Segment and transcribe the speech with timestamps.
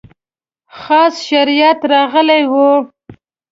[0.79, 2.53] خاص شریعت راغلی و.